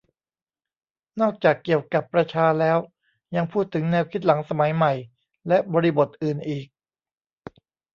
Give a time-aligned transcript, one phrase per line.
[1.21, 2.77] นอกจากเกี่ยวกับประชาแล้ว
[3.35, 4.93] ยังพูดถึงแนวคิดหลังสมัยใหม่
[5.47, 6.67] และบริบทอื่นอีก